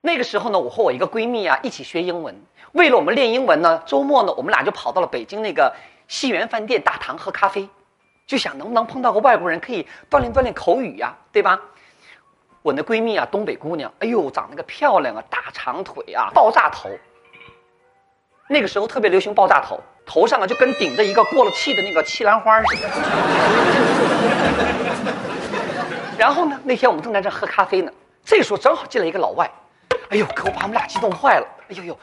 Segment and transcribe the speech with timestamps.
[0.00, 2.34] 那个时候呢，我和我一个闺蜜啊一起学英文。
[2.72, 5.74] 为了我们练英文呢，周末呢，我们俩就跑到了北京那个
[6.08, 7.68] 西园饭店大堂喝咖啡，
[8.26, 11.58] 就想能不能碰到个外国人，可以锻炼锻炼口语呀，对吧？
[12.62, 16.90] 我那闺蜜啊，东北姑娘，哎呦，长得个漂亮啊，大长腿啊，爆炸头。
[18.48, 22.88] 那个时候特别流行爆炸头，头上啊就跟顶着一个过了气的那个气兰花似的。
[26.18, 27.92] 然后呢，那天我们正在这喝咖啡呢，
[28.24, 29.50] 这时候正好进来一个老外，
[30.10, 31.98] 哎呦，可我把我们俩激动坏了，哎呦呦。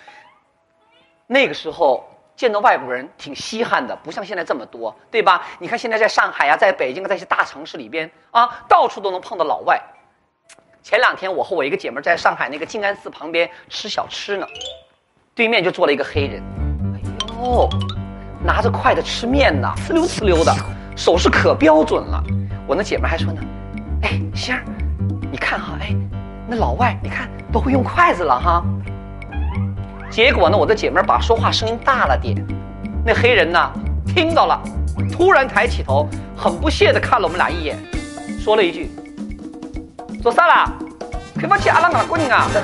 [1.25, 2.03] 那个时候
[2.35, 5.43] 见到外国人挺稀罕的，不像现在这么多，对吧？
[5.59, 9.81] 你看现在在上海呀，在北京，在一些大城市里边啊，到处都能碰到老外。
[10.81, 14.45] 前两天我和我一个姐妹在上海那个静安寺旁边吃小吃呢，
[15.33, 16.43] 对面就坐了一个黑人，
[16.93, 16.99] 哎
[17.39, 17.69] 呦，
[18.43, 20.53] 拿着筷子吃面呢，呲溜呲溜的，
[20.97, 22.21] 手势可标准了。
[22.67, 23.41] 我那姐妹还说呢，
[24.01, 24.61] 哎，星儿，
[25.31, 25.95] 你看哈，哎，
[26.55, 28.63] 老外你看都会用筷子了哈。
[30.09, 32.35] 结果呢，我的姐妹把说话声音大了点，
[33.05, 33.71] 那黑人呢
[34.05, 34.61] 听到了，
[35.11, 37.77] 突然抬起头，很不屑的看了我们俩一眼，
[38.39, 38.91] 说了一句
[40.21, 40.71] ：“做啥啦？
[41.35, 42.47] 对不起，阿拉阿姑娘啊。”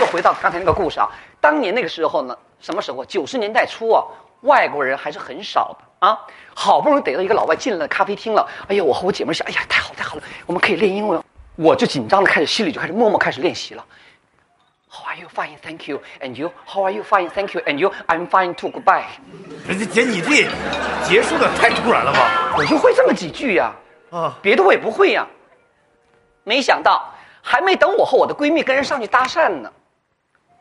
[0.00, 1.08] 又回到刚才那个故事啊，
[1.40, 3.04] 当年那个时候呢，什么时候？
[3.04, 4.02] 九十年代初啊，
[4.40, 6.18] 外国人还是很少的啊，
[6.54, 11.22] 好不容易逮到一个老外进了咖啡厅了，哎呀，我和我姐妹想，哎呀，太好太好了，我们可以练英文，
[11.60, 13.84] 我就紧张的开始心里就开始默默开始练习了。
[14.88, 15.28] How are you?
[15.28, 16.00] Fine, thank you.
[16.20, 16.50] And you?
[16.66, 17.02] How are you?
[17.02, 17.60] Fine, thank you.
[17.66, 17.92] And you?
[18.06, 18.70] I'm fine too.
[18.70, 19.04] Goodbye.
[19.68, 20.48] 人家姐，你这
[21.04, 22.54] 结束的太突然了吧？
[22.56, 23.72] 我就会这么几句呀，
[24.10, 25.26] 啊，别的我也不会呀。
[26.44, 29.70] 没想到，还没等我和我的闺蜜跟人上去搭讪呢，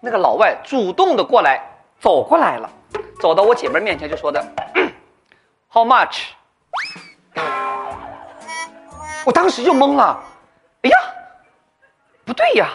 [0.02, 1.64] 那个老外主动的过来，
[2.02, 2.70] 走过来了，
[3.22, 4.46] 走到我姐妹面前就说的
[5.72, 6.26] ，How much？
[9.26, 10.22] 我当时就懵了，
[10.82, 10.98] 哎呀，
[12.26, 12.70] 不对呀。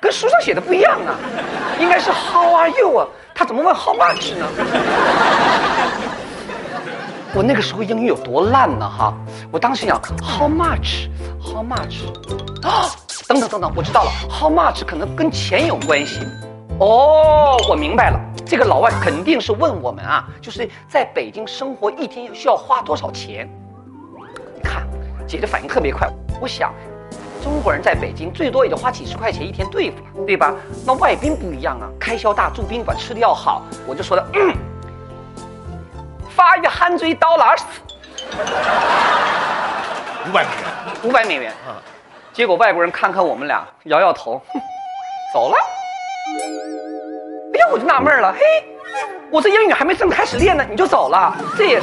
[0.00, 1.14] 跟书上写的不一样啊，
[1.78, 3.06] 应该是 How are you 啊？
[3.32, 4.44] 他怎么问 How much 呢？
[7.32, 8.90] 我那个时候英语有多烂呢？
[8.90, 9.14] 哈，
[9.52, 12.02] 我当时想 How much？How much？
[12.66, 12.90] 啊，
[13.28, 16.26] 等等等等，我知道了，How much 可能跟钱有关系。
[16.80, 23.48] 哦，我明白了，这个老外肯定是问我们啊，就是在北京生活一天需要花多少钱？
[24.56, 24.84] 你看，
[25.28, 26.10] 姐姐反应特别快，
[26.40, 26.74] 我想。
[27.42, 30.54] 中国人在北京最多也就花几十块钱一天对付了，对吧？
[30.86, 33.62] 那外宾不一样啊，开销大，住宾馆吃的要好。
[33.84, 34.24] 我就说了，
[36.30, 37.80] 发一憨追刀了二十次，
[40.28, 40.64] 五百美元，
[41.02, 41.52] 五百美元。
[41.68, 41.74] 嗯，
[42.32, 44.40] 结果外国人看看我们俩，摇摇头，
[45.34, 45.56] 走了。
[47.54, 48.40] 哎呀，我就纳闷了，嘿，
[49.32, 51.80] 我这英语还没正开始练呢，你就走了，这也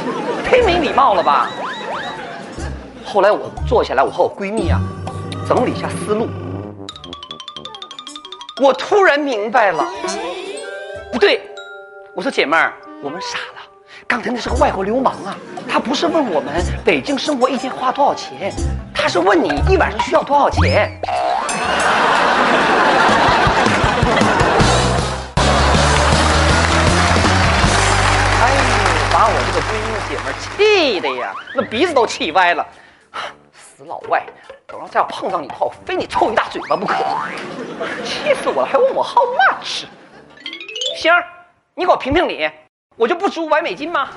[0.50, 1.50] 忒没礼貌了吧？
[3.04, 4.80] 后来我坐下来，我和我闺蜜啊。
[5.50, 6.28] 整理一下思路，
[8.62, 9.84] 我突然明白了，
[11.12, 11.42] 不对，
[12.14, 12.72] 我说姐妹儿，
[13.02, 13.62] 我们傻了，
[14.06, 15.36] 刚才那是个外国流氓啊，
[15.68, 18.54] 他不是问我们北京生活一天花多少钱，
[18.94, 20.88] 他是问你一晚上需要多少钱。
[28.40, 28.56] 哎呦，
[29.12, 32.64] 把我这个闺蜜姐妹气的呀，那鼻子都气歪了，
[33.86, 34.24] 老外！
[34.66, 36.94] 等要再要碰到你的话，我非你抽一大嘴巴不可！
[38.04, 39.84] 气死我了，还问我 how much？
[40.96, 41.24] 星儿，
[41.74, 42.50] 你给我评评理，
[42.96, 44.10] 我就不值五百美金吗？